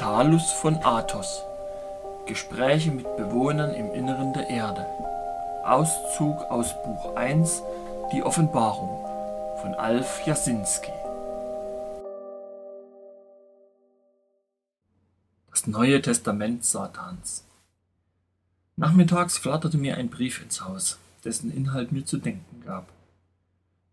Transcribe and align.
Talus 0.00 0.50
von 0.50 0.76
Athos. 0.76 1.42
Gespräche 2.24 2.90
mit 2.90 3.04
Bewohnern 3.18 3.74
im 3.74 3.92
Inneren 3.92 4.32
der 4.32 4.48
Erde. 4.48 4.86
Auszug 5.62 6.40
aus 6.50 6.72
Buch 6.82 7.16
1 7.16 7.62
Die 8.10 8.22
Offenbarung 8.22 9.04
von 9.60 9.74
Alf 9.74 10.26
Jasinski. 10.26 10.90
Das 15.50 15.66
Neue 15.66 16.00
Testament 16.00 16.64
Satans. 16.64 17.44
Nachmittags 18.76 19.36
flatterte 19.36 19.76
mir 19.76 19.98
ein 19.98 20.08
Brief 20.08 20.42
ins 20.42 20.62
Haus, 20.64 20.98
dessen 21.26 21.54
Inhalt 21.54 21.92
mir 21.92 22.06
zu 22.06 22.16
denken 22.16 22.62
gab. 22.64 22.86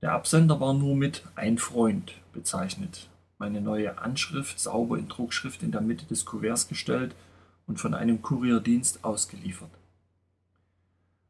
Der 0.02 0.14
Absender 0.14 0.62
war 0.62 0.74
nur 0.74 0.96
mit 0.96 1.24
Ein 1.36 1.58
Freund 1.58 2.14
bezeichnet 2.32 3.10
meine 3.38 3.62
neue 3.62 4.00
Anschrift 4.00 4.60
sauber 4.60 4.98
in 4.98 5.08
Druckschrift 5.08 5.64
in 5.64 5.72
der 5.72 5.82
Mitte 5.82 6.06
des 6.06 6.26
Kuverts 6.26 6.68
gestellt 6.68 7.16
und 7.68 7.80
von 7.80 7.94
einem 7.94 8.21
Kurierdienst 8.21 9.04
ausgeliefert. 9.04 9.70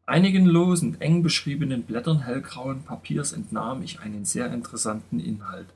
Einigen 0.05 0.45
losen, 0.45 1.01
eng 1.01 1.21
beschriebenen 1.21 1.83
Blättern 1.83 2.21
hellgrauen 2.21 2.83
Papiers 2.83 3.33
entnahm 3.33 3.83
ich 3.83 3.99
einen 3.99 4.23
sehr 4.23 4.53
interessanten 4.53 5.19
Inhalt, 5.19 5.67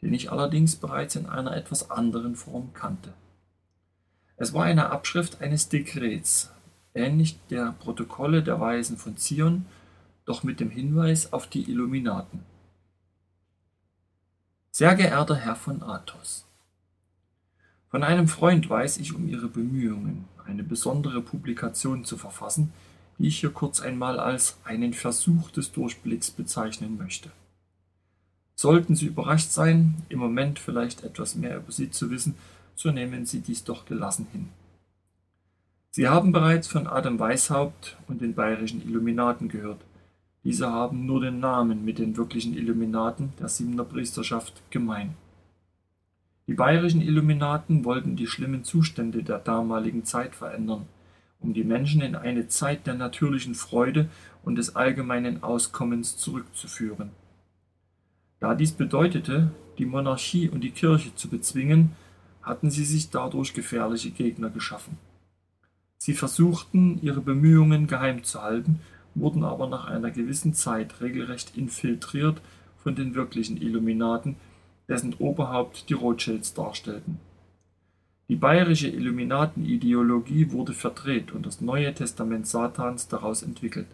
den 0.00 0.14
ich 0.14 0.32
allerdings 0.32 0.76
bereits 0.76 1.14
in 1.16 1.26
einer 1.26 1.54
etwas 1.54 1.90
anderen 1.90 2.36
Form 2.36 2.72
kannte. 2.72 3.12
Es 4.36 4.54
war 4.54 4.64
eine 4.64 4.90
Abschrift 4.90 5.42
eines 5.42 5.68
Dekrets, 5.68 6.52
ähnlich 6.94 7.38
der 7.50 7.74
Protokolle 7.78 8.42
der 8.42 8.60
Weisen 8.60 8.96
von 8.96 9.18
Zion, 9.18 9.66
doch 10.24 10.42
mit 10.42 10.58
dem 10.58 10.70
Hinweis 10.70 11.34
auf 11.34 11.46
die 11.46 11.70
Illuminaten. 11.70 12.40
Sehr 14.78 14.94
geehrter 14.94 15.36
Herr 15.36 15.56
von 15.56 15.82
Athos, 15.82 16.44
von 17.88 18.02
einem 18.02 18.28
Freund 18.28 18.68
weiß 18.68 18.98
ich 18.98 19.14
um 19.14 19.26
Ihre 19.26 19.48
Bemühungen, 19.48 20.26
eine 20.44 20.64
besondere 20.64 21.22
Publikation 21.22 22.04
zu 22.04 22.18
verfassen, 22.18 22.74
die 23.18 23.28
ich 23.28 23.40
hier 23.40 23.48
kurz 23.48 23.80
einmal 23.80 24.20
als 24.20 24.58
einen 24.64 24.92
Versuch 24.92 25.50
des 25.50 25.72
Durchblicks 25.72 26.30
bezeichnen 26.30 26.98
möchte. 26.98 27.30
Sollten 28.54 28.96
Sie 28.96 29.06
überrascht 29.06 29.48
sein, 29.48 29.94
im 30.10 30.18
Moment 30.18 30.58
vielleicht 30.58 31.04
etwas 31.04 31.36
mehr 31.36 31.56
über 31.56 31.72
Sie 31.72 31.90
zu 31.90 32.10
wissen, 32.10 32.34
so 32.74 32.90
nehmen 32.90 33.24
Sie 33.24 33.40
dies 33.40 33.64
doch 33.64 33.86
gelassen 33.86 34.26
hin. 34.30 34.50
Sie 35.90 36.06
haben 36.06 36.32
bereits 36.32 36.68
von 36.68 36.86
Adam 36.86 37.18
Weishaupt 37.18 37.96
und 38.08 38.20
den 38.20 38.34
bayerischen 38.34 38.86
Illuminaten 38.86 39.48
gehört, 39.48 39.80
diese 40.46 40.70
haben 40.70 41.06
nur 41.06 41.20
den 41.22 41.40
Namen 41.40 41.84
mit 41.84 41.98
den 41.98 42.16
wirklichen 42.16 42.56
Illuminaten 42.56 43.32
der 43.40 43.48
Siebener 43.48 43.82
Priesterschaft 43.82 44.62
gemein. 44.70 45.16
Die 46.46 46.54
bayerischen 46.54 47.00
Illuminaten 47.00 47.84
wollten 47.84 48.14
die 48.14 48.28
schlimmen 48.28 48.62
Zustände 48.62 49.24
der 49.24 49.40
damaligen 49.40 50.04
Zeit 50.04 50.36
verändern, 50.36 50.86
um 51.40 51.52
die 51.52 51.64
Menschen 51.64 52.00
in 52.00 52.14
eine 52.14 52.46
Zeit 52.46 52.86
der 52.86 52.94
natürlichen 52.94 53.56
Freude 53.56 54.08
und 54.44 54.54
des 54.54 54.76
allgemeinen 54.76 55.42
Auskommens 55.42 56.16
zurückzuführen. 56.16 57.10
Da 58.38 58.54
dies 58.54 58.70
bedeutete, 58.70 59.50
die 59.78 59.84
Monarchie 59.84 60.48
und 60.48 60.60
die 60.60 60.70
Kirche 60.70 61.12
zu 61.16 61.28
bezwingen, 61.28 61.96
hatten 62.40 62.70
sie 62.70 62.84
sich 62.84 63.10
dadurch 63.10 63.52
gefährliche 63.52 64.12
Gegner 64.12 64.50
geschaffen. 64.50 64.96
Sie 65.98 66.14
versuchten, 66.14 67.00
ihre 67.02 67.20
Bemühungen 67.20 67.88
geheim 67.88 68.22
zu 68.22 68.40
halten 68.40 68.78
wurden 69.16 69.44
aber 69.44 69.66
nach 69.66 69.86
einer 69.86 70.10
gewissen 70.10 70.54
Zeit 70.54 71.00
regelrecht 71.00 71.56
infiltriert 71.56 72.40
von 72.76 72.94
den 72.94 73.14
wirklichen 73.14 73.60
Illuminaten, 73.60 74.36
dessen 74.88 75.14
Oberhaupt 75.14 75.88
die 75.88 75.94
Rothschilds 75.94 76.54
darstellten. 76.54 77.18
Die 78.28 78.36
bayerische 78.36 78.88
Illuminatenideologie 78.88 80.50
wurde 80.52 80.72
verdreht 80.72 81.32
und 81.32 81.46
das 81.46 81.60
Neue 81.60 81.94
Testament 81.94 82.46
Satans 82.46 83.08
daraus 83.08 83.42
entwickelt. 83.42 83.86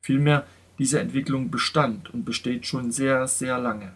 Vielmehr, 0.00 0.44
diese 0.78 1.00
Entwicklung 1.00 1.50
bestand 1.50 2.12
und 2.14 2.24
besteht 2.24 2.66
schon 2.66 2.92
sehr, 2.92 3.26
sehr 3.26 3.58
lange. 3.58 3.92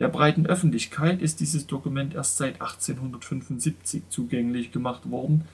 Der 0.00 0.08
breiten 0.08 0.46
Öffentlichkeit 0.46 1.22
ist 1.22 1.38
dieses 1.40 1.66
Dokument 1.66 2.14
erst 2.14 2.36
seit 2.36 2.54
1875 2.60 4.08
zugänglich 4.08 4.72
gemacht 4.72 5.08
worden, 5.10 5.44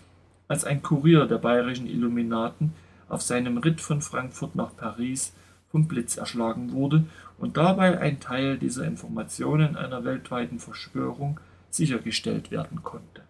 als 0.49 0.65
ein 0.65 0.83
Kurier 0.83 1.27
der 1.27 1.39
bayerischen 1.39 1.87
Illuminaten 1.87 2.73
auf 3.11 3.23
seinem 3.23 3.59
Ritt 3.59 3.81
von 3.81 4.01
Frankfurt 4.01 4.55
nach 4.55 4.77
Paris 4.77 5.33
vom 5.71 5.87
Blitz 5.87 6.17
erschlagen 6.17 6.73
wurde 6.73 7.05
und 7.39 7.57
dabei 7.57 7.99
ein 7.99 8.21
Teil 8.21 8.59
dieser 8.59 8.85
Informationen 8.85 9.77
einer 9.77 10.05
weltweiten 10.05 10.59
Verschwörung 10.59 11.39
sichergestellt 11.71 12.51
werden 12.51 12.83
konnte. 12.83 13.23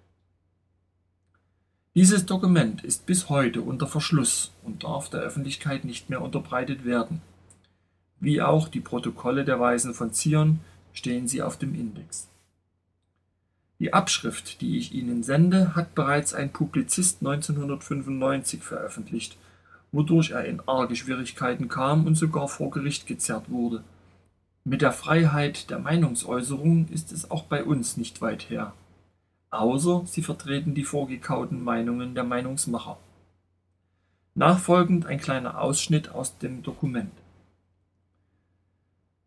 Dieses 1.95 2.25
Dokument 2.25 2.85
ist 2.85 3.05
bis 3.07 3.29
heute 3.29 3.63
unter 3.63 3.87
Verschluss 3.87 4.53
und 4.63 4.85
darf 4.85 5.11
der 5.11 5.21
Öffentlichkeit 5.21 5.85
nicht 5.85 6.09
mehr 6.09 6.23
unterbreitet 6.23 6.85
werden. 6.85 7.21
Wie 8.21 8.41
auch 8.41 8.69
die 8.69 8.81
Protokolle 8.81 9.45
der 9.45 9.59
Weisen 9.59 9.93
von 9.93 10.13
Zion 10.13 10.61
stehen 10.93 11.27
sie 11.27 11.43
auf 11.43 11.59
dem 11.59 11.75
Index. 11.75 12.29
Die 13.81 13.93
Abschrift, 13.93 14.61
die 14.61 14.79
ich 14.79 14.93
Ihnen 14.93 15.23
sende, 15.23 15.75
hat 15.75 15.95
bereits 15.95 16.35
ein 16.35 16.53
Publizist 16.53 17.19
1995 17.21 18.63
veröffentlicht 18.63 19.37
wodurch 19.93 20.31
er 20.31 20.45
in 20.45 20.61
arge 20.67 20.97
Schwierigkeiten 20.97 21.69
kam 21.69 22.07
und 22.07 22.15
sogar 22.15 22.49
vor 22.49 22.71
Gericht 22.71 23.07
gezerrt 23.07 23.51
wurde. 23.51 23.83
Mit 24.65 24.83
der 24.83 24.93
Freiheit 24.93 25.71
der 25.71 25.79
Meinungsäußerung 25.79 26.89
ist 26.89 27.13
es 27.13 27.31
auch 27.31 27.45
bei 27.45 27.65
uns 27.65 27.97
nicht 27.97 28.21
weit 28.21 28.51
her. 28.51 28.73
Außer 29.51 30.03
sie 30.07 30.23
vertreten 30.23 30.75
die 30.75 30.85
vorgekauten 30.85 31.65
Meinungen 31.65 32.15
der 32.15 32.25
Meinungsmacher. 32.25 32.99
Nachfolgend 34.35 35.07
ein 35.07 35.21
kleiner 35.21 35.61
Ausschnitt 35.61 36.11
aus 36.11 36.39
dem 36.39 36.63
Dokument. 36.63 37.11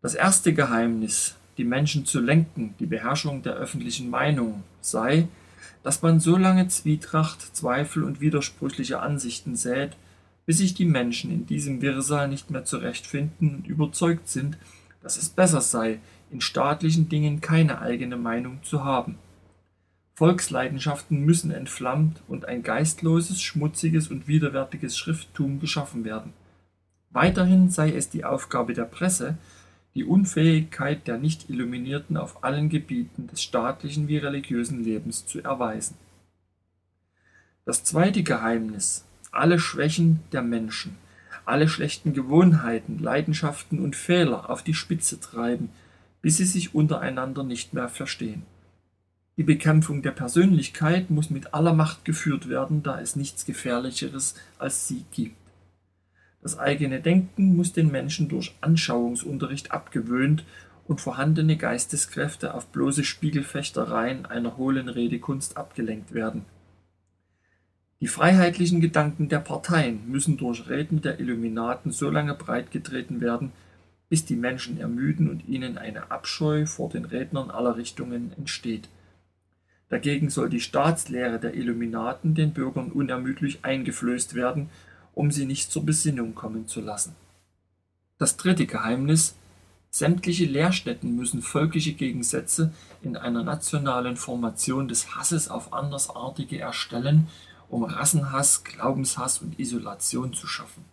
Das 0.01 0.16
erste 0.16 0.53
Geheimnis, 0.53 1.35
die 1.57 1.66
Menschen 1.66 2.06
zu 2.06 2.19
lenken, 2.19 2.74
die 2.80 2.85
Beherrschung 2.85 3.41
der 3.44 3.53
öffentlichen 3.53 4.09
Meinung, 4.09 4.63
sei, 4.81 5.28
dass 5.81 6.01
man 6.01 6.19
so 6.19 6.38
lange 6.38 6.68
Zwietracht, 6.68 7.56
Zweifel 7.56 8.03
und 8.03 8.22
widersprüchliche 8.22 9.00
Ansichten 9.00 9.56
sät, 9.56 9.95
bis 10.45 10.57
sich 10.57 10.73
die 10.73 10.85
Menschen 10.85 11.31
in 11.31 11.45
diesem 11.45 11.81
Wirrsal 11.81 12.27
nicht 12.27 12.51
mehr 12.51 12.65
zurechtfinden 12.65 13.55
und 13.55 13.67
überzeugt 13.67 14.27
sind, 14.27 14.57
dass 15.01 15.17
es 15.17 15.29
besser 15.29 15.61
sei, 15.61 15.99
in 16.31 16.41
staatlichen 16.41 17.09
Dingen 17.09 17.41
keine 17.41 17.79
eigene 17.81 18.17
Meinung 18.17 18.59
zu 18.63 18.83
haben. 18.83 19.17
Volksleidenschaften 20.15 21.25
müssen 21.25 21.51
entflammt 21.51 22.21
und 22.27 22.45
ein 22.45 22.63
geistloses, 22.63 23.41
schmutziges 23.41 24.09
und 24.09 24.27
widerwärtiges 24.27 24.97
Schrifttum 24.97 25.59
geschaffen 25.59 26.05
werden. 26.05 26.33
Weiterhin 27.09 27.69
sei 27.69 27.91
es 27.93 28.09
die 28.09 28.25
Aufgabe 28.25 28.73
der 28.73 28.85
Presse, 28.85 29.37
die 29.95 30.03
Unfähigkeit 30.03 31.07
der 31.07 31.17
Nicht-Illuminierten 31.17 32.17
auf 32.17 32.43
allen 32.43 32.69
Gebieten 32.69 33.27
des 33.27 33.43
staatlichen 33.43 34.07
wie 34.07 34.17
religiösen 34.17 34.83
Lebens 34.83 35.25
zu 35.25 35.41
erweisen. 35.41 35.95
Das 37.65 37.83
zweite 37.83 38.23
Geheimnis, 38.23 39.05
alle 39.33 39.59
Schwächen 39.59 40.19
der 40.31 40.41
Menschen, 40.41 40.95
alle 41.45 41.67
schlechten 41.67 42.13
Gewohnheiten, 42.13 42.99
Leidenschaften 42.99 43.79
und 43.79 43.95
Fehler 43.95 44.49
auf 44.49 44.63
die 44.63 44.73
Spitze 44.73 45.19
treiben, 45.19 45.69
bis 46.21 46.38
sie 46.38 46.45
sich 46.45 46.73
untereinander 46.73 47.44
nicht 47.44 47.73
mehr 47.73 47.89
verstehen. 47.89 48.44
Die 49.35 49.44
Bekämpfung 49.44 50.03
der 50.03 50.11
Persönlichkeit 50.11 51.09
muss 51.09 51.31
mit 51.31 51.55
aller 51.55 51.73
Macht 51.73 52.05
geführt 52.05 52.49
werden, 52.49 52.83
da 52.83 53.01
es 53.01 53.16
nichts 53.16 53.45
Gefährlicheres 53.45 54.35
als 54.59 54.88
sie 54.88 55.03
gibt. 55.11 55.35
Das 56.44 56.59
eigene 56.59 57.01
Denken 57.01 57.55
muss 57.55 57.73
den 57.73 57.89
Menschen 57.89 58.29
durch 58.29 58.53
Anschauungsunterricht 58.61 59.71
abgewöhnt 59.71 60.45
und 60.85 61.01
vorhandene 61.01 61.57
Geisteskräfte 61.57 62.53
auf 62.53 62.67
bloße 62.67 63.03
Spiegelfechtereien 63.03 64.25
einer 64.25 64.57
hohlen 64.57 64.89
Redekunst 64.89 65.57
abgelenkt 65.57 66.13
werden. 66.13 66.45
Die 68.03 68.09
freiheitlichen 68.09 68.81
Gedanken 68.81 69.29
der 69.29 69.39
Parteien 69.39 70.11
müssen 70.11 70.35
durch 70.35 70.67
Reden 70.67 71.01
der 71.01 71.21
Illuminaten 71.21 71.94
so 71.94 72.09
lange 72.09 72.33
breitgetreten 72.33 73.21
werden, 73.21 73.53
bis 74.09 74.25
die 74.25 74.35
Menschen 74.35 74.77
ermüden 74.77 75.29
und 75.29 75.47
ihnen 75.47 75.77
eine 75.77 76.11
Abscheu 76.11 76.65
vor 76.65 76.89
den 76.89 77.05
Rednern 77.05 77.50
aller 77.50 77.77
Richtungen 77.77 78.33
entsteht. 78.38 78.89
Dagegen 79.88 80.29
soll 80.29 80.50
die 80.50 80.59
Staatslehre 80.59 81.39
der 81.39 81.53
Illuminaten 81.53 82.35
den 82.35 82.51
Bürgern 82.51 82.91
unermüdlich 82.91 83.59
eingeflößt 83.61 84.35
werden, 84.35 84.69
um 85.13 85.31
sie 85.31 85.45
nicht 85.45 85.71
zur 85.71 85.85
Besinnung 85.85 86.35
kommen 86.35 86.67
zu 86.67 86.81
lassen. 86.81 87.15
Das 88.17 88.35
dritte 88.35 88.65
Geheimnis 88.65 89.35
Sämtliche 89.95 90.45
Lehrstätten 90.45 91.15
müssen 91.15 91.44
völkische 91.44 91.94
Gegensätze 91.94 92.73
in 93.03 93.15
einer 93.15 93.44
nationalen 93.44 94.17
Formation 94.17 94.88
des 94.88 95.15
Hasses 95.15 95.49
auf 95.49 95.71
Andersartige 95.71 96.59
erstellen 96.59 97.27
um 97.73 97.83
Rassenhass, 97.83 98.63
Glaubenshass 98.63 99.39
und 99.39 99.59
Isolation 99.59 100.33
zu 100.33 100.47
schaffen. 100.47 100.85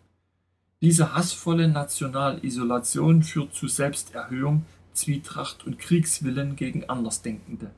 Diese 0.80 1.14
hassvolle 1.14 1.68
Nationalisolation 1.68 3.22
führt 3.22 3.54
zu 3.54 3.68
Selbsterhöhung, 3.68 4.64
Zwietracht 4.94 5.66
und 5.66 5.78
Kriegswillen 5.78 6.56
gegen 6.56 6.88
Andersdenkende. 6.88 7.70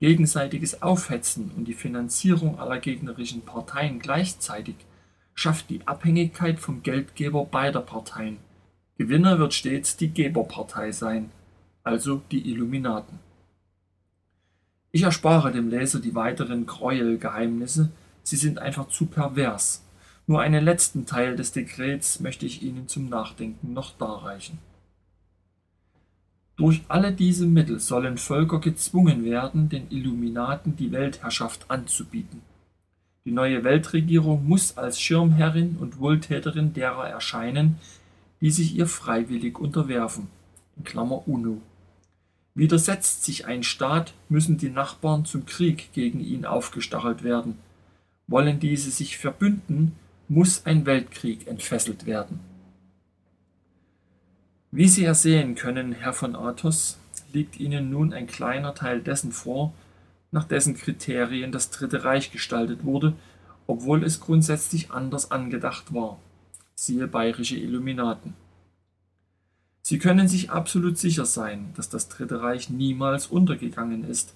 Gegenseitiges 0.00 0.80
Aufhetzen 0.80 1.50
und 1.56 1.66
die 1.66 1.74
Finanzierung 1.74 2.58
aller 2.58 2.78
gegnerischen 2.78 3.42
Parteien 3.42 3.98
gleichzeitig 3.98 4.76
schafft 5.34 5.68
die 5.68 5.86
Abhängigkeit 5.86 6.58
vom 6.60 6.82
Geldgeber 6.82 7.44
beider 7.44 7.82
Parteien. 7.82 8.38
Gewinner 8.96 9.38
wird 9.38 9.52
stets 9.52 9.96
die 9.96 10.12
Geberpartei 10.12 10.92
sein, 10.92 11.30
also 11.84 12.22
die 12.30 12.50
Illuminaten. 12.50 13.27
Ich 14.90 15.02
erspare 15.02 15.52
dem 15.52 15.68
Leser 15.68 16.00
die 16.00 16.14
weiteren 16.14 16.66
Gräuelgeheimnisse, 16.66 17.90
sie 18.22 18.36
sind 18.36 18.58
einfach 18.58 18.88
zu 18.88 19.06
pervers. 19.06 19.84
Nur 20.26 20.40
einen 20.40 20.64
letzten 20.64 21.06
Teil 21.06 21.36
des 21.36 21.52
Dekrets 21.52 22.20
möchte 22.20 22.46
ich 22.46 22.62
Ihnen 22.62 22.88
zum 22.88 23.08
Nachdenken 23.08 23.72
noch 23.72 23.96
darreichen. 23.96 24.58
Durch 26.56 26.82
alle 26.88 27.12
diese 27.12 27.46
Mittel 27.46 27.78
sollen 27.80 28.18
Völker 28.18 28.58
gezwungen 28.60 29.24
werden, 29.24 29.68
den 29.68 29.90
Illuminaten 29.90 30.76
die 30.76 30.90
Weltherrschaft 30.90 31.70
anzubieten. 31.70 32.42
Die 33.24 33.30
neue 33.30 33.62
Weltregierung 33.62 34.48
muss 34.48 34.76
als 34.76 35.00
Schirmherrin 35.00 35.76
und 35.78 35.98
Wohltäterin 35.98 36.72
derer 36.72 37.08
erscheinen, 37.08 37.76
die 38.40 38.50
sich 38.50 38.74
ihr 38.74 38.86
freiwillig 38.86 39.58
unterwerfen 39.58 40.28
(UNO). 40.94 41.60
Widersetzt 42.58 43.24
sich 43.24 43.46
ein 43.46 43.62
Staat, 43.62 44.12
müssen 44.28 44.58
die 44.58 44.68
Nachbarn 44.70 45.24
zum 45.24 45.46
Krieg 45.46 45.92
gegen 45.92 46.20
ihn 46.20 46.44
aufgestachelt 46.44 47.22
werden. 47.22 47.56
Wollen 48.26 48.60
diese 48.60 48.90
sich 48.90 49.16
verbünden, 49.16 49.92
muss 50.28 50.66
ein 50.66 50.84
Weltkrieg 50.84 51.46
entfesselt 51.46 52.04
werden 52.04 52.40
wie 54.70 54.86
Sie 54.86 55.04
ersehen 55.04 55.54
können, 55.54 55.92
Herr 55.92 56.12
von 56.12 56.36
Athos, 56.36 56.98
liegt 57.32 57.58
Ihnen 57.58 57.90
nun 57.90 58.12
ein 58.12 58.26
kleiner 58.26 58.74
Teil 58.74 59.00
dessen 59.00 59.32
vor, 59.32 59.72
nach 60.30 60.44
dessen 60.44 60.76
Kriterien 60.76 61.52
das 61.52 61.70
Dritte 61.70 62.04
Reich 62.04 62.32
gestaltet 62.32 62.84
wurde, 62.84 63.14
obwohl 63.66 64.04
es 64.04 64.20
grundsätzlich 64.20 64.90
anders 64.90 65.30
angedacht 65.30 65.94
war. 65.94 66.18
Siehe 66.74 67.06
bayerische 67.06 67.56
Illuminaten. 67.56 68.34
Sie 69.88 69.98
können 69.98 70.28
sich 70.28 70.50
absolut 70.50 70.98
sicher 70.98 71.24
sein, 71.24 71.72
dass 71.74 71.88
das 71.88 72.10
Dritte 72.10 72.42
Reich 72.42 72.68
niemals 72.68 73.26
untergegangen 73.26 74.04
ist, 74.04 74.34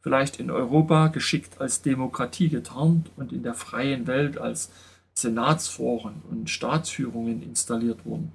vielleicht 0.00 0.40
in 0.40 0.50
Europa 0.50 1.08
geschickt 1.08 1.60
als 1.60 1.82
Demokratie 1.82 2.48
getarnt 2.48 3.10
und 3.14 3.30
in 3.30 3.42
der 3.42 3.52
freien 3.52 4.06
Welt 4.06 4.38
als 4.38 4.72
Senatsforen 5.12 6.22
und 6.30 6.48
Staatsführungen 6.48 7.42
installiert 7.42 8.06
wurden. 8.06 8.32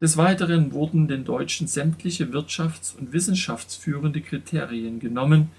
Des 0.00 0.16
Weiteren 0.16 0.72
wurden 0.72 1.06
den 1.06 1.24
Deutschen 1.24 1.68
sämtliche 1.68 2.32
wirtschafts- 2.32 2.96
und 2.98 3.12
wissenschaftsführende 3.12 4.20
Kriterien 4.20 4.98
genommen, 4.98 5.52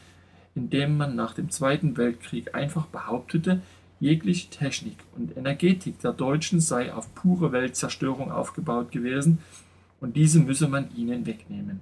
indem 0.56 0.98
man 0.98 1.16
nach 1.16 1.36
dem 1.36 1.52
Zweiten 1.52 1.96
Weltkrieg 1.96 2.54
einfach 2.54 2.88
behauptete, 2.88 3.62
jegliche 4.02 4.50
Technik 4.50 4.98
und 5.16 5.38
Energetik 5.38 6.02
der 6.02 6.12
Deutschen 6.12 6.60
sei 6.60 6.94
auf 6.94 7.16
pure 7.16 7.54
Weltzerstörung 7.54 8.30
aufgebaut 8.30 8.92
gewesen 8.92 9.38
und 10.02 10.16
diese 10.16 10.40
müsse 10.40 10.68
man 10.68 10.96
ihnen 10.96 11.26
wegnehmen. 11.26 11.80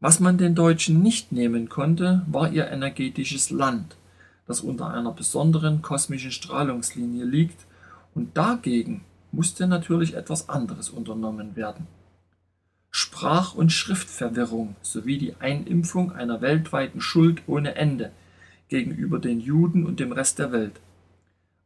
Was 0.00 0.18
man 0.18 0.36
den 0.36 0.54
Deutschen 0.54 1.00
nicht 1.02 1.30
nehmen 1.30 1.68
konnte, 1.68 2.22
war 2.26 2.50
ihr 2.50 2.68
energetisches 2.68 3.50
Land, 3.50 3.96
das 4.46 4.60
unter 4.60 4.88
einer 4.88 5.12
besonderen 5.12 5.80
kosmischen 5.80 6.32
Strahlungslinie 6.32 7.24
liegt 7.24 7.66
und 8.14 8.36
dagegen 8.36 9.04
musste 9.30 9.66
natürlich 9.66 10.14
etwas 10.14 10.48
anderes 10.48 10.90
unternommen 10.90 11.56
werden. 11.56 11.86
Sprach- 12.90 13.54
und 13.54 13.72
Schriftverwirrung 13.72 14.76
sowie 14.82 15.18
die 15.18 15.36
Einimpfung 15.36 16.12
einer 16.12 16.42
weltweiten 16.42 17.00
Schuld 17.00 17.42
ohne 17.46 17.74
Ende 17.74 18.12
gegenüber 18.68 19.18
den 19.18 19.40
Juden 19.40 19.86
und 19.86 19.98
dem 19.98 20.12
Rest 20.12 20.38
der 20.38 20.52
Welt. 20.52 20.80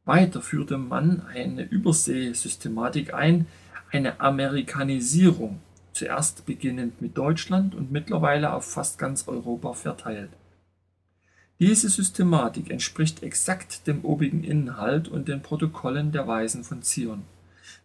Weiter 0.05 0.41
führte 0.41 0.79
man 0.79 1.23
eine 1.27 1.63
Überseesystematik 1.65 3.13
ein, 3.13 3.47
eine 3.91 4.21
Amerikanisierung, 4.21 5.61
zuerst 5.93 6.47
beginnend 6.47 7.01
mit 7.01 7.17
Deutschland 7.17 7.75
und 7.75 7.91
mittlerweile 7.91 8.53
auf 8.53 8.71
fast 8.71 8.99
ganz 8.99 9.29
Europa 9.29 9.73
verteilt. 9.73 10.31
Diese 11.59 11.89
Systematik 11.89 12.71
entspricht 12.71 13.23
exakt 13.23 13.87
dem 13.87 14.05
obigen 14.05 14.45
Inhalt 14.45 15.09
und 15.09 15.27
den 15.27 15.43
Protokollen 15.43 16.13
der 16.13 16.29
Weisen 16.29 16.65
von 16.65 16.83
Zion. 16.83 17.23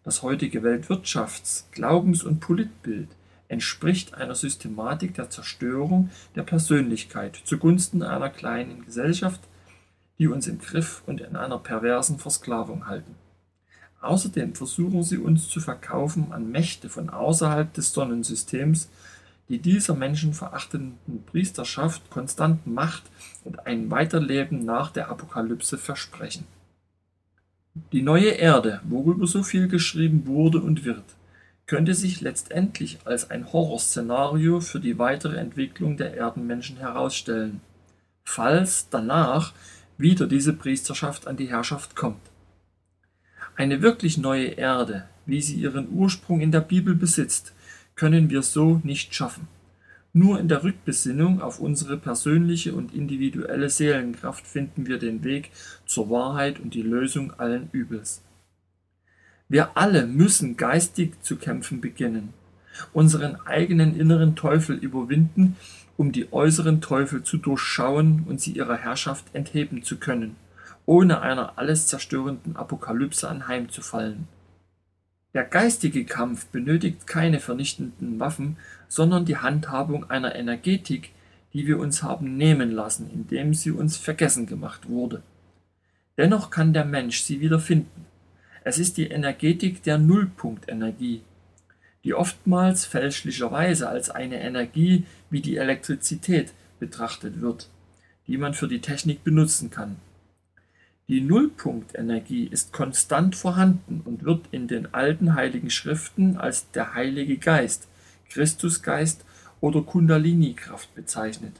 Das 0.03 0.23
heutige 0.23 0.61
Weltwirtschafts-, 0.61 1.65
Glaubens- 1.71 2.23
und 2.23 2.41
Politbild 2.41 3.07
entspricht 3.47 4.13
einer 4.13 4.35
Systematik 4.35 5.13
der 5.13 5.29
Zerstörung 5.29 6.09
der 6.35 6.43
Persönlichkeit 6.43 7.41
zugunsten 7.45 8.03
einer 8.03 8.29
kleinen 8.29 8.85
Gesellschaft, 8.85 9.41
die 10.17 10.27
uns 10.27 10.47
im 10.47 10.59
Griff 10.59 11.03
und 11.05 11.21
in 11.21 11.35
einer 11.35 11.57
perversen 11.57 12.19
Versklavung 12.19 12.87
halten. 12.87 13.15
Außerdem 14.01 14.55
versuchen 14.55 15.03
sie 15.03 15.17
uns 15.17 15.47
zu 15.47 15.59
verkaufen 15.59 16.31
an 16.31 16.51
Mächte 16.51 16.89
von 16.89 17.09
außerhalb 17.09 17.73
des 17.73 17.93
Sonnensystems, 17.93 18.89
die 19.47 19.59
dieser 19.59 19.95
menschenverachtenden 19.95 21.23
Priesterschaft 21.25 22.09
konstant 22.09 22.65
Macht 22.67 23.03
und 23.43 23.65
ein 23.67 23.91
Weiterleben 23.91 24.65
nach 24.65 24.91
der 24.91 25.09
Apokalypse 25.09 25.77
versprechen 25.77 26.45
die 27.91 28.01
neue 28.01 28.31
Erde, 28.31 28.81
worüber 28.83 29.27
so 29.27 29.43
viel 29.43 29.67
geschrieben 29.67 30.25
wurde 30.25 30.59
und 30.59 30.83
wird, 30.83 31.03
könnte 31.67 31.93
sich 31.93 32.21
letztendlich 32.21 32.99
als 33.05 33.29
ein 33.31 33.53
Horrorszenario 33.53 34.59
für 34.59 34.79
die 34.79 34.97
weitere 34.97 35.37
Entwicklung 35.37 35.95
der 35.95 36.15
Erdenmenschen 36.15 36.77
herausstellen, 36.77 37.61
falls 38.23 38.89
danach 38.89 39.53
wieder 39.97 40.27
diese 40.27 40.53
Priesterschaft 40.53 41.27
an 41.27 41.37
die 41.37 41.49
Herrschaft 41.49 41.95
kommt. 41.95 42.30
Eine 43.55 43.81
wirklich 43.81 44.17
neue 44.17 44.47
Erde, 44.47 45.05
wie 45.25 45.41
sie 45.41 45.55
ihren 45.55 45.89
Ursprung 45.91 46.41
in 46.41 46.51
der 46.51 46.61
Bibel 46.61 46.95
besitzt, 46.95 47.53
können 47.95 48.29
wir 48.29 48.41
so 48.41 48.81
nicht 48.83 49.13
schaffen. 49.13 49.47
Nur 50.13 50.39
in 50.39 50.49
der 50.49 50.63
Rückbesinnung 50.63 51.41
auf 51.41 51.59
unsere 51.59 51.97
persönliche 51.97 52.73
und 52.73 52.93
individuelle 52.93 53.69
Seelenkraft 53.69 54.45
finden 54.45 54.85
wir 54.85 54.99
den 54.99 55.23
Weg 55.23 55.51
zur 55.85 56.09
Wahrheit 56.09 56.59
und 56.59 56.73
die 56.73 56.81
Lösung 56.81 57.31
allen 57.39 57.69
Übels. 57.71 58.21
Wir 59.47 59.77
alle 59.77 60.05
müssen 60.07 60.57
geistig 60.57 61.21
zu 61.23 61.37
kämpfen 61.37 61.81
beginnen, 61.81 62.33
unseren 62.93 63.35
eigenen 63.45 63.97
inneren 63.97 64.35
Teufel 64.35 64.77
überwinden, 64.77 65.55
um 65.97 66.11
die 66.11 66.31
äußeren 66.33 66.81
Teufel 66.81 67.23
zu 67.23 67.37
durchschauen 67.37 68.23
und 68.27 68.41
sie 68.41 68.51
ihrer 68.51 68.77
Herrschaft 68.77 69.25
entheben 69.33 69.83
zu 69.83 69.97
können, 69.97 70.35
ohne 70.85 71.21
einer 71.21 71.57
alles 71.57 71.87
zerstörenden 71.87 72.55
Apokalypse 72.55 73.27
anheimzufallen. 73.29 74.27
Der 75.33 75.43
geistige 75.45 76.03
Kampf 76.05 76.47
benötigt 76.47 77.07
keine 77.07 77.39
vernichtenden 77.39 78.19
Waffen, 78.19 78.57
sondern 78.87 79.25
die 79.25 79.37
Handhabung 79.37 80.09
einer 80.09 80.35
Energetik, 80.35 81.11
die 81.53 81.67
wir 81.67 81.79
uns 81.79 82.03
haben 82.03 82.35
nehmen 82.35 82.71
lassen, 82.71 83.09
indem 83.09 83.53
sie 83.53 83.71
uns 83.71 83.97
vergessen 83.97 84.45
gemacht 84.45 84.89
wurde. 84.89 85.21
Dennoch 86.17 86.49
kann 86.49 86.73
der 86.73 86.85
Mensch 86.85 87.21
sie 87.21 87.39
wieder 87.39 87.59
finden. 87.59 88.05
Es 88.63 88.77
ist 88.77 88.97
die 88.97 89.07
Energetik 89.07 89.83
der 89.83 89.97
Nullpunktenergie, 89.97 91.21
die 92.03 92.13
oftmals 92.13 92.85
fälschlicherweise 92.85 93.87
als 93.87 94.09
eine 94.09 94.41
Energie 94.41 95.05
wie 95.29 95.41
die 95.41 95.57
Elektrizität 95.57 96.51
betrachtet 96.79 97.41
wird, 97.41 97.69
die 98.27 98.37
man 98.37 98.53
für 98.53 98.67
die 98.67 98.81
Technik 98.81 99.23
benutzen 99.23 99.69
kann. 99.69 99.95
Die 101.11 101.19
Nullpunktenergie 101.19 102.45
ist 102.45 102.71
konstant 102.71 103.35
vorhanden 103.35 103.99
und 104.05 104.23
wird 104.23 104.45
in 104.51 104.69
den 104.69 104.93
alten 104.93 105.35
heiligen 105.35 105.69
Schriften 105.69 106.37
als 106.37 106.71
der 106.71 106.93
Heilige 106.93 107.37
Geist, 107.37 107.89
Christusgeist 108.29 109.25
oder 109.59 109.81
Kundalini-Kraft 109.81 110.95
bezeichnet. 110.95 111.51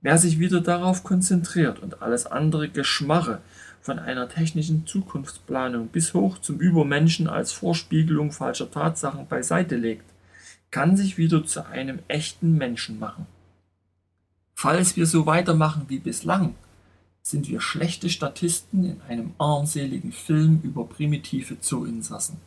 Wer 0.00 0.16
sich 0.16 0.38
wieder 0.38 0.60
darauf 0.60 1.02
konzentriert 1.02 1.80
und 1.80 2.02
alles 2.02 2.26
andere 2.26 2.68
Geschmarre 2.68 3.40
von 3.80 3.98
einer 3.98 4.28
technischen 4.28 4.86
Zukunftsplanung 4.86 5.88
bis 5.88 6.14
hoch 6.14 6.38
zum 6.38 6.60
Übermenschen 6.60 7.26
als 7.26 7.50
Vorspiegelung 7.50 8.30
falscher 8.30 8.70
Tatsachen 8.70 9.26
beiseite 9.26 9.74
legt, 9.74 10.04
kann 10.70 10.96
sich 10.96 11.18
wieder 11.18 11.44
zu 11.44 11.66
einem 11.66 11.98
echten 12.06 12.56
Menschen 12.56 13.00
machen. 13.00 13.26
Falls 14.54 14.94
wir 14.94 15.06
so 15.06 15.26
weitermachen 15.26 15.86
wie 15.88 15.98
bislang, 15.98 16.54
sind 17.22 17.48
wir 17.48 17.60
schlechte 17.60 18.10
Statisten 18.10 18.84
in 18.84 19.00
einem 19.02 19.32
armseligen 19.38 20.12
Film 20.12 20.60
über 20.62 20.84
primitive 20.84 21.60
Zooinsassen. 21.60 22.38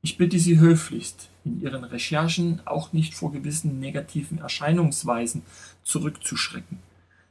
Ich 0.00 0.16
bitte 0.16 0.38
Sie 0.38 0.58
höflichst, 0.58 1.28
in 1.44 1.60
Ihren 1.60 1.84
Recherchen 1.84 2.60
auch 2.64 2.92
nicht 2.92 3.14
vor 3.14 3.30
gewissen 3.30 3.78
negativen 3.78 4.38
Erscheinungsweisen 4.38 5.42
zurückzuschrecken. 5.84 6.78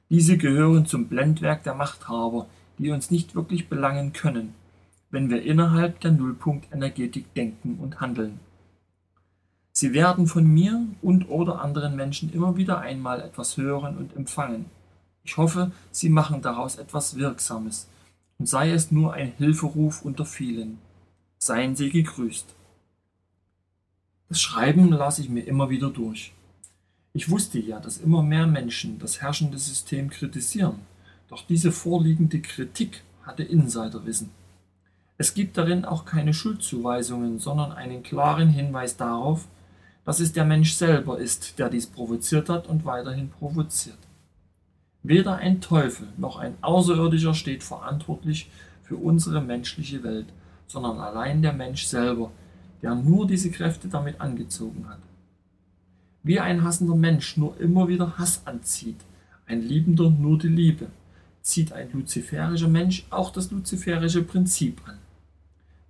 Diese 0.10 0.38
gehören 0.38 0.86
zum 0.86 1.08
Blendwerk 1.08 1.64
der 1.64 1.74
Machthaber, 1.74 2.48
die 2.78 2.92
uns 2.92 3.12
nicht 3.12 3.36
wirklich 3.36 3.68
belangen 3.68 4.14
können, 4.14 4.54
wenn 5.10 5.30
wir 5.30 5.42
innerhalb 5.44 6.00
der 6.00 6.12
Nullpunktenergetik 6.12 7.34
denken 7.34 7.80
und 7.82 8.00
handeln. 8.00 8.40
Sie 9.74 9.94
werden 9.94 10.28
von 10.28 10.46
mir 10.46 10.86
und 11.02 11.30
oder 11.30 11.62
anderen 11.62 11.96
Menschen 11.96 12.32
immer 12.32 12.58
wieder 12.58 12.80
einmal 12.80 13.22
etwas 13.22 13.58
hören 13.58 13.98
und 13.98 14.16
empfangen. 14.16 14.66
Ich 15.24 15.38
hoffe, 15.38 15.72
Sie 15.92 16.10
machen 16.10 16.42
daraus 16.42 16.76
etwas 16.78 17.16
Wirksames, 17.16 17.88
und 18.40 18.48
sei 18.48 18.72
es 18.72 18.92
nur 18.92 19.14
ein 19.14 19.34
Hilferuf 19.38 20.02
unter 20.04 20.26
vielen. 20.26 20.80
Seien 21.38 21.76
Sie 21.76 21.90
gegrüßt. 21.90 22.56
Das 24.30 24.42
Schreiben 24.42 24.90
las 24.90 25.20
ich 25.20 25.30
mir 25.30 25.46
immer 25.46 25.70
wieder 25.70 25.90
durch. 25.90 26.34
Ich 27.14 27.30
wusste 27.30 27.60
ja, 27.60 27.80
dass 27.80 27.98
immer 27.98 28.24
mehr 28.24 28.48
Menschen 28.48 28.98
das 28.98 29.22
herrschende 29.22 29.58
System 29.58 30.10
kritisieren, 30.10 30.80
doch 31.28 31.46
diese 31.46 31.72
vorliegende 31.72 32.42
Kritik 32.42 33.04
hatte 33.24 33.44
Insiderwissen. 33.44 34.30
Es 35.18 35.34
gibt 35.34 35.58
darin 35.58 35.86
auch 35.86 36.06
keine 36.06 36.34
Schuldzuweisungen, 36.34 37.38
sondern 37.38 37.72
einen 37.74 38.02
klaren 38.02 38.50
Hinweis 38.50 38.98
darauf, 38.98 39.48
dass 40.04 40.20
es 40.20 40.34
der 40.34 40.46
Mensch 40.46 40.74
selber 40.74 41.20
ist, 41.20 41.60
der 41.60 41.70
dies 41.70 41.86
provoziert 41.86 42.50
hat 42.50 42.68
und 42.68 42.86
weiterhin 42.86 43.30
provoziert. 43.30 44.00
Weder 45.04 45.38
ein 45.38 45.62
Teufel 45.62 46.08
noch 46.18 46.38
ein 46.38 46.56
Außerirdischer 46.62 47.34
steht 47.34 47.64
verantwortlich 47.64 48.50
für 48.84 48.98
unsere 48.98 49.42
menschliche 49.42 50.04
Welt, 50.04 50.28
sondern 50.68 51.00
allein 51.00 51.42
der 51.42 51.54
Mensch 51.54 51.86
selber, 51.86 52.32
der 52.82 52.96
nur 52.96 53.26
diese 53.26 53.52
Kräfte 53.52 53.88
damit 53.88 54.22
angezogen 54.22 54.88
hat. 54.88 55.00
Wie 56.24 56.40
ein 56.40 56.64
hassender 56.64 56.96
Mensch 56.96 57.36
nur 57.38 57.60
immer 57.60 57.88
wieder 57.88 58.18
Hass 58.18 58.44
anzieht, 58.46 59.00
ein 59.48 59.62
Liebender 59.62 60.10
nur 60.10 60.38
die 60.38 60.48
Liebe, 60.48 60.88
zieht 61.42 61.74
ein 61.74 61.92
luziferischer 61.92 62.68
Mensch 62.68 63.06
auch 63.10 63.32
das 63.32 63.50
luziferische 63.50 64.22
Prinzip 64.22 64.82
an. 64.88 64.98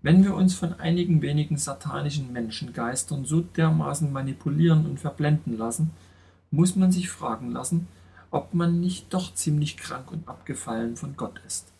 Wenn 0.01 0.23
wir 0.23 0.33
uns 0.33 0.55
von 0.55 0.79
einigen 0.79 1.21
wenigen 1.21 1.57
satanischen 1.57 2.31
Menschengeistern 2.31 3.25
so 3.25 3.41
dermaßen 3.41 4.11
manipulieren 4.11 4.85
und 4.85 4.99
verblenden 4.99 5.57
lassen, 5.57 5.91
muss 6.49 6.75
man 6.75 6.91
sich 6.91 7.09
fragen 7.09 7.51
lassen, 7.51 7.87
ob 8.31 8.53
man 8.53 8.79
nicht 8.79 9.13
doch 9.13 9.33
ziemlich 9.33 9.77
krank 9.77 10.11
und 10.11 10.27
abgefallen 10.27 10.95
von 10.95 11.15
Gott 11.15 11.39
ist. 11.45 11.71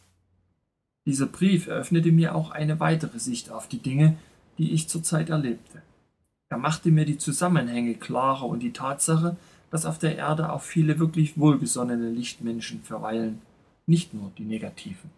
Dieser 1.06 1.26
Brief 1.26 1.68
eröffnete 1.68 2.12
mir 2.12 2.36
auch 2.36 2.52
eine 2.52 2.80
weitere 2.80 3.20
Sicht 3.20 3.50
auf 3.50 3.68
die 3.68 3.80
Dinge, 3.80 4.18
die 4.58 4.72
ich 4.72 4.88
zurzeit 4.88 5.30
erlebte. 5.30 5.82
Er 6.50 6.58
machte 6.58 6.92
mir 6.92 7.06
die 7.06 7.18
Zusammenhänge 7.18 7.96
klarer 7.96 8.46
und 8.46 8.60
die 8.60 8.74
Tatsache, 8.74 9.38
dass 9.72 9.86
auf 9.86 9.98
der 9.98 10.18
Erde 10.18 10.52
auch 10.52 10.62
viele 10.62 11.00
wirklich 11.00 11.38
wohlgesonnene 11.40 12.10
Lichtmenschen 12.10 12.84
verweilen, 12.84 13.42
nicht 13.88 14.14
nur 14.14 14.32
die 14.38 14.44
negativen. 14.44 15.10